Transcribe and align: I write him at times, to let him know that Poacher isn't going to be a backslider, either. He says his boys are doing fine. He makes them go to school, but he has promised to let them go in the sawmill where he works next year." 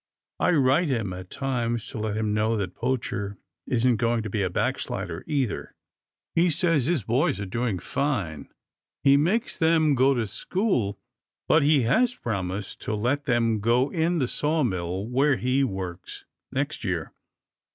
I 0.39 0.53
write 0.53 0.87
him 0.89 1.13
at 1.13 1.29
times, 1.29 1.87
to 1.89 1.99
let 1.99 2.17
him 2.17 2.33
know 2.33 2.57
that 2.57 2.73
Poacher 2.73 3.37
isn't 3.67 3.97
going 3.97 4.23
to 4.23 4.31
be 4.31 4.41
a 4.41 4.49
backslider, 4.49 5.23
either. 5.27 5.75
He 6.33 6.49
says 6.49 6.87
his 6.87 7.03
boys 7.03 7.39
are 7.39 7.45
doing 7.45 7.77
fine. 7.77 8.49
He 9.03 9.15
makes 9.15 9.55
them 9.59 9.93
go 9.93 10.15
to 10.15 10.25
school, 10.25 10.97
but 11.47 11.61
he 11.61 11.83
has 11.83 12.15
promised 12.15 12.81
to 12.81 12.95
let 12.95 13.25
them 13.25 13.59
go 13.59 13.91
in 13.91 14.17
the 14.17 14.27
sawmill 14.27 15.05
where 15.07 15.35
he 15.35 15.63
works 15.63 16.25
next 16.51 16.83
year." 16.83 17.13